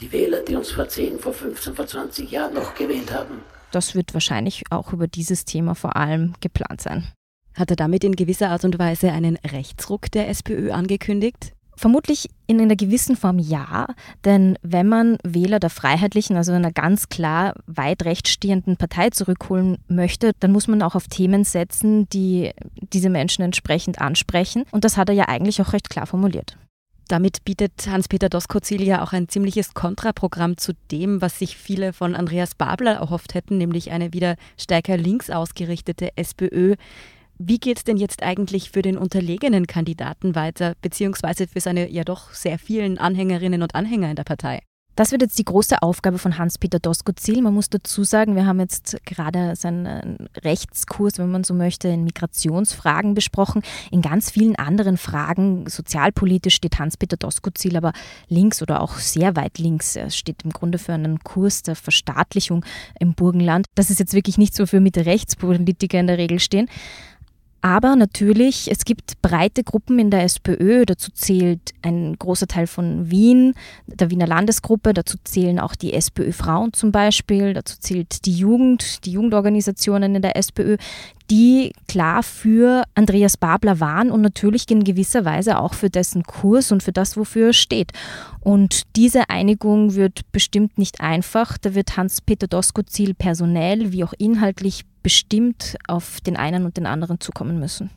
die 0.00 0.10
Wähler, 0.10 0.42
die 0.42 0.56
uns 0.56 0.72
vor 0.72 0.88
10, 0.88 1.20
vor 1.20 1.32
15, 1.32 1.74
vor 1.74 1.86
20 1.86 2.30
Jahren 2.30 2.54
noch 2.54 2.74
gewählt 2.74 3.12
haben. 3.12 3.42
Das 3.70 3.94
wird 3.94 4.14
wahrscheinlich 4.14 4.64
auch 4.70 4.92
über 4.92 5.06
dieses 5.06 5.44
Thema 5.44 5.74
vor 5.76 5.94
allem 5.94 6.34
geplant 6.40 6.80
sein. 6.80 7.06
Hat 7.54 7.70
er 7.70 7.76
damit 7.76 8.02
in 8.04 8.16
gewisser 8.16 8.50
Art 8.50 8.64
und 8.64 8.78
Weise 8.78 9.12
einen 9.12 9.36
Rechtsruck 9.36 10.10
der 10.10 10.28
SPÖ 10.28 10.72
angekündigt? 10.72 11.52
Vermutlich 11.80 12.28
in 12.46 12.60
einer 12.60 12.76
gewissen 12.76 13.16
Form 13.16 13.38
ja, 13.38 13.86
denn 14.26 14.58
wenn 14.60 14.86
man 14.86 15.16
Wähler 15.24 15.58
der 15.58 15.70
Freiheitlichen, 15.70 16.36
also 16.36 16.52
einer 16.52 16.72
ganz 16.72 17.08
klar 17.08 17.54
weit 17.66 18.04
rechts 18.04 18.28
stehenden 18.28 18.76
Partei 18.76 19.08
zurückholen 19.08 19.78
möchte, 19.88 20.32
dann 20.40 20.52
muss 20.52 20.68
man 20.68 20.82
auch 20.82 20.94
auf 20.94 21.08
Themen 21.08 21.42
setzen, 21.42 22.06
die 22.10 22.50
diese 22.92 23.08
Menschen 23.08 23.42
entsprechend 23.42 23.98
ansprechen. 23.98 24.64
Und 24.72 24.84
das 24.84 24.98
hat 24.98 25.08
er 25.08 25.14
ja 25.14 25.28
eigentlich 25.28 25.62
auch 25.62 25.72
recht 25.72 25.88
klar 25.88 26.04
formuliert. 26.06 26.58
Damit 27.08 27.46
bietet 27.46 27.86
Hans-Peter 27.88 28.28
Doskozil 28.28 28.82
ja 28.82 29.02
auch 29.02 29.14
ein 29.14 29.30
ziemliches 29.30 29.72
Kontraprogramm 29.72 30.58
zu 30.58 30.74
dem, 30.90 31.22
was 31.22 31.38
sich 31.38 31.56
viele 31.56 31.94
von 31.94 32.14
Andreas 32.14 32.54
Babler 32.54 32.96
erhofft 32.96 33.32
hätten, 33.32 33.56
nämlich 33.56 33.90
eine 33.90 34.12
wieder 34.12 34.36
stärker 34.58 34.98
links 34.98 35.30
ausgerichtete 35.30 36.10
SPÖ. 36.16 36.76
Wie 37.42 37.56
geht 37.56 37.78
es 37.78 37.84
denn 37.84 37.96
jetzt 37.96 38.22
eigentlich 38.22 38.70
für 38.70 38.82
den 38.82 38.98
unterlegenen 38.98 39.66
Kandidaten 39.66 40.34
weiter, 40.34 40.74
beziehungsweise 40.82 41.46
für 41.46 41.60
seine 41.60 41.90
ja 41.90 42.04
doch 42.04 42.34
sehr 42.34 42.58
vielen 42.58 42.98
Anhängerinnen 42.98 43.62
und 43.62 43.74
Anhänger 43.74 44.10
in 44.10 44.16
der 44.16 44.24
Partei? 44.24 44.60
Das 44.94 45.10
wird 45.10 45.22
jetzt 45.22 45.38
die 45.38 45.46
große 45.46 45.80
Aufgabe 45.80 46.18
von 46.18 46.36
Hans-Peter 46.36 46.78
Doskozil. 46.78 47.40
Man 47.40 47.54
muss 47.54 47.70
dazu 47.70 48.04
sagen, 48.04 48.36
wir 48.36 48.44
haben 48.44 48.60
jetzt 48.60 48.98
gerade 49.06 49.56
seinen 49.56 50.28
Rechtskurs, 50.44 51.16
wenn 51.16 51.30
man 51.30 51.42
so 51.42 51.54
möchte, 51.54 51.88
in 51.88 52.04
Migrationsfragen 52.04 53.14
besprochen. 53.14 53.62
In 53.90 54.02
ganz 54.02 54.30
vielen 54.30 54.56
anderen 54.56 54.98
Fragen, 54.98 55.66
sozialpolitisch, 55.66 56.56
steht 56.56 56.78
Hans-Peter 56.78 57.16
Doskozil 57.16 57.78
aber 57.78 57.94
links 58.28 58.60
oder 58.60 58.82
auch 58.82 58.96
sehr 58.96 59.34
weit 59.34 59.56
links. 59.56 59.96
Er 59.96 60.10
steht 60.10 60.42
im 60.44 60.50
Grunde 60.50 60.76
für 60.76 60.92
einen 60.92 61.20
Kurs 61.20 61.62
der 61.62 61.76
Verstaatlichung 61.76 62.66
im 62.98 63.14
Burgenland. 63.14 63.64
Das 63.74 63.88
ist 63.88 64.00
jetzt 64.00 64.12
wirklich 64.12 64.36
nichts, 64.36 64.58
wofür 64.58 64.80
mit 64.80 64.98
Rechtspolitiker 64.98 65.98
in 65.98 66.08
der 66.08 66.18
Regel 66.18 66.40
stehen. 66.40 66.68
Aber 67.62 67.94
natürlich, 67.94 68.70
es 68.70 68.84
gibt 68.84 69.20
breite 69.20 69.62
Gruppen 69.62 69.98
in 69.98 70.10
der 70.10 70.22
SPÖ, 70.22 70.86
dazu 70.86 71.10
zählt 71.12 71.74
ein 71.82 72.16
großer 72.18 72.46
Teil 72.46 72.66
von 72.66 73.10
Wien, 73.10 73.54
der 73.86 74.10
Wiener 74.10 74.26
Landesgruppe, 74.26 74.94
dazu 74.94 75.18
zählen 75.24 75.58
auch 75.58 75.74
die 75.74 75.92
SPÖ-Frauen 75.92 76.72
zum 76.72 76.90
Beispiel, 76.90 77.52
dazu 77.52 77.76
zählt 77.78 78.24
die 78.24 78.34
Jugend, 78.34 79.04
die 79.04 79.12
Jugendorganisationen 79.12 80.14
in 80.14 80.22
der 80.22 80.36
SPÖ, 80.36 80.78
die 81.30 81.72
klar 81.86 82.22
für 82.22 82.82
Andreas 82.94 83.36
Babler 83.36 83.78
waren 83.78 84.10
und 84.10 84.20
natürlich 84.22 84.68
in 84.70 84.82
gewisser 84.82 85.24
Weise 85.24 85.58
auch 85.58 85.74
für 85.74 85.90
dessen 85.90 86.24
Kurs 86.24 86.72
und 86.72 86.82
für 86.82 86.92
das, 86.92 87.16
wofür 87.16 87.48
er 87.48 87.52
steht. 87.52 87.92
Und 88.40 88.82
diese 88.96 89.28
Einigung 89.28 89.94
wird 89.94 90.32
bestimmt 90.32 90.78
nicht 90.78 91.00
einfach. 91.00 91.58
Da 91.58 91.74
wird 91.74 91.96
Hans-Peter 91.96 92.46
Doskozil 92.46 93.14
personell 93.14 93.92
wie 93.92 94.04
auch 94.04 94.14
inhaltlich 94.18 94.84
bestimmt 95.02 95.76
auf 95.86 96.20
den 96.20 96.36
einen 96.36 96.64
und 96.64 96.76
den 96.76 96.86
anderen 96.86 97.20
zukommen 97.20 97.58
müssen. 97.58 97.90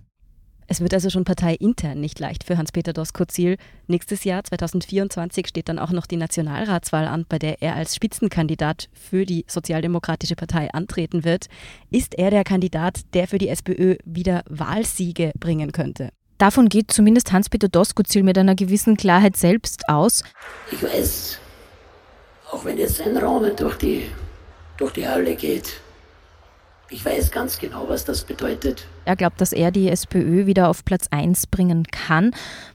Es 0.67 0.81
wird 0.81 0.93
also 0.93 1.09
schon 1.09 1.25
parteiintern 1.25 1.99
nicht 1.99 2.19
leicht 2.19 2.45
für 2.45 2.57
Hans-Peter 2.57 2.93
Doskozil. 2.93 3.57
Nächstes 3.87 4.23
Jahr, 4.23 4.43
2024, 4.43 5.47
steht 5.47 5.69
dann 5.69 5.77
auch 5.77 5.91
noch 5.91 6.07
die 6.07 6.17
Nationalratswahl 6.17 7.05
an, 7.05 7.25
bei 7.27 7.37
der 7.37 7.61
er 7.61 7.75
als 7.75 7.95
Spitzenkandidat 7.95 8.89
für 8.93 9.25
die 9.25 9.45
Sozialdemokratische 9.47 10.35
Partei 10.35 10.73
antreten 10.73 11.25
wird. 11.25 11.47
Ist 11.91 12.15
er 12.15 12.31
der 12.31 12.43
Kandidat, 12.43 13.01
der 13.13 13.27
für 13.27 13.37
die 13.37 13.49
SPÖ 13.49 13.97
wieder 14.05 14.43
Wahlsiege 14.49 15.31
bringen 15.37 15.73
könnte? 15.73 16.09
Davon 16.37 16.69
geht 16.69 16.91
zumindest 16.91 17.31
Hans-Peter 17.31 17.69
Doskozil 17.69 18.23
mit 18.23 18.37
einer 18.37 18.55
gewissen 18.55 18.97
Klarheit 18.97 19.37
selbst 19.37 19.87
aus. 19.87 20.23
Ich 20.71 20.81
weiß, 20.81 21.39
auch 22.51 22.65
wenn 22.65 22.77
jetzt 22.77 23.01
ein 23.01 23.17
Raunen 23.17 23.55
durch 23.55 23.77
die, 23.77 24.09
durch 24.77 24.93
die 24.93 25.07
Halle 25.07 25.35
geht, 25.35 25.81
ich 26.89 27.03
weiß 27.03 27.31
ganz 27.31 27.57
genau, 27.59 27.85
was 27.87 28.05
das 28.05 28.23
bedeutet. 28.23 28.87
Er 29.05 29.15
glaubt, 29.15 29.41
dass 29.41 29.51
er 29.51 29.71
die 29.71 29.89
SPÖ 29.89 30.45
wieder 30.45 30.69
auf 30.69 30.85
Platz 30.85 31.07
1 31.09 31.47
bringen 31.47 31.85
kann. 31.87 32.31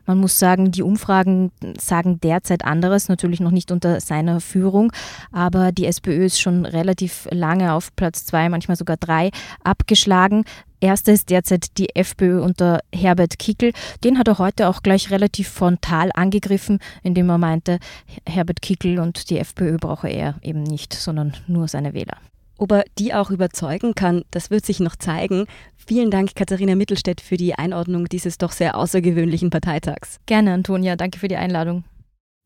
Man 0.06 0.18
muss 0.18 0.38
sagen, 0.38 0.72
die 0.72 0.82
Umfragen 0.82 1.52
sagen 1.78 2.20
derzeit 2.20 2.64
anderes, 2.64 3.08
natürlich 3.08 3.40
noch 3.40 3.50
nicht 3.50 3.70
unter 3.70 4.00
seiner 4.00 4.40
Führung, 4.40 4.92
aber 5.30 5.72
die 5.72 5.86
SPÖ 5.86 6.24
ist 6.24 6.40
schon 6.40 6.66
relativ 6.66 7.28
lange 7.30 7.72
auf 7.72 7.94
Platz 7.94 8.24
2, 8.26 8.48
manchmal 8.48 8.76
sogar 8.76 8.96
3 8.96 9.30
abgeschlagen. 9.62 10.44
Erster 10.80 11.12
ist 11.12 11.30
derzeit 11.30 11.76
die 11.76 11.94
FPÖ 11.96 12.40
unter 12.40 12.80
Herbert 12.94 13.38
Kickel. 13.38 13.72
Den 14.04 14.18
hat 14.18 14.28
er 14.28 14.38
heute 14.38 14.68
auch 14.68 14.82
gleich 14.82 15.10
relativ 15.10 15.48
frontal 15.48 16.10
angegriffen, 16.14 16.78
indem 17.02 17.30
er 17.30 17.38
meinte, 17.38 17.78
Herbert 18.26 18.62
Kickel 18.62 18.98
und 19.00 19.30
die 19.30 19.38
FPÖ 19.38 19.76
brauche 19.76 20.08
er 20.08 20.36
eben 20.42 20.62
nicht, 20.62 20.94
sondern 20.94 21.36
nur 21.46 21.68
seine 21.68 21.94
Wähler. 21.94 22.18
Ob 22.58 22.72
er 22.72 22.84
die 22.98 23.14
auch 23.14 23.30
überzeugen 23.30 23.94
kann, 23.94 24.24
das 24.32 24.50
wird 24.50 24.66
sich 24.66 24.80
noch 24.80 24.96
zeigen. 24.96 25.46
Vielen 25.76 26.10
Dank, 26.10 26.34
Katharina 26.34 26.74
Mittelstädt, 26.74 27.20
für 27.20 27.36
die 27.36 27.54
Einordnung 27.54 28.06
dieses 28.06 28.36
doch 28.36 28.50
sehr 28.50 28.76
außergewöhnlichen 28.76 29.50
Parteitags. 29.50 30.18
Gerne, 30.26 30.52
Antonia. 30.52 30.96
Danke 30.96 31.20
für 31.20 31.28
die 31.28 31.36
Einladung. 31.36 31.84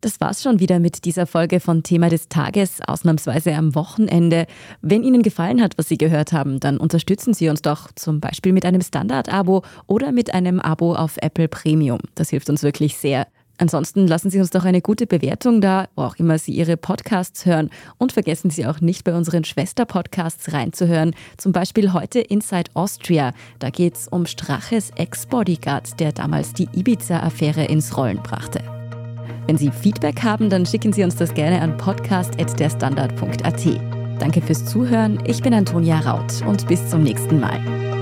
Das 0.02 0.20
war's 0.20 0.42
schon 0.42 0.58
wieder 0.58 0.80
mit 0.80 1.04
dieser 1.04 1.26
Folge 1.26 1.60
von 1.60 1.84
Thema 1.84 2.08
des 2.08 2.28
Tages, 2.28 2.80
ausnahmsweise 2.84 3.54
am 3.54 3.74
Wochenende. 3.76 4.46
Wenn 4.80 5.04
Ihnen 5.04 5.22
gefallen 5.22 5.62
hat, 5.62 5.78
was 5.78 5.88
Sie 5.88 5.96
gehört 5.96 6.32
haben, 6.32 6.58
dann 6.58 6.76
unterstützen 6.76 7.34
Sie 7.34 7.48
uns 7.48 7.62
doch 7.62 7.92
zum 7.94 8.20
Beispiel 8.20 8.52
mit 8.52 8.66
einem 8.66 8.82
Standard-Abo 8.82 9.62
oder 9.86 10.10
mit 10.10 10.34
einem 10.34 10.58
Abo 10.58 10.94
auf 10.94 11.18
Apple 11.22 11.46
Premium. 11.46 12.00
Das 12.16 12.30
hilft 12.30 12.50
uns 12.50 12.64
wirklich 12.64 12.98
sehr. 12.98 13.28
Ansonsten 13.58 14.06
lassen 14.06 14.30
Sie 14.30 14.40
uns 14.40 14.50
doch 14.50 14.64
eine 14.64 14.80
gute 14.80 15.06
Bewertung 15.06 15.60
da, 15.60 15.88
wo 15.94 16.02
auch 16.02 16.16
immer 16.16 16.38
Sie 16.38 16.52
Ihre 16.52 16.76
Podcasts 16.76 17.46
hören. 17.46 17.70
Und 17.98 18.12
vergessen 18.12 18.50
Sie 18.50 18.66
auch 18.66 18.80
nicht, 18.80 19.04
bei 19.04 19.14
unseren 19.14 19.44
Schwester-Podcasts 19.44 20.52
reinzuhören. 20.52 21.14
Zum 21.36 21.52
Beispiel 21.52 21.92
heute 21.92 22.20
Inside 22.20 22.70
Austria. 22.74 23.32
Da 23.58 23.70
geht 23.70 23.96
es 23.96 24.08
um 24.08 24.26
Straches 24.26 24.90
Ex-Bodyguard, 24.96 26.00
der 26.00 26.12
damals 26.12 26.52
die 26.54 26.68
Ibiza-Affäre 26.72 27.64
ins 27.64 27.96
Rollen 27.96 28.22
brachte. 28.22 28.60
Wenn 29.46 29.58
Sie 29.58 29.70
Feedback 29.70 30.22
haben, 30.22 30.50
dann 30.50 30.66
schicken 30.66 30.92
Sie 30.92 31.04
uns 31.04 31.16
das 31.16 31.34
gerne 31.34 31.60
an 31.60 31.76
podcast.derstandard.at. 31.76 33.66
Danke 34.18 34.40
fürs 34.40 34.64
Zuhören. 34.66 35.18
Ich 35.26 35.42
bin 35.42 35.52
Antonia 35.52 35.98
Raut 36.00 36.42
und 36.46 36.68
bis 36.68 36.88
zum 36.88 37.02
nächsten 37.02 37.40
Mal. 37.40 38.01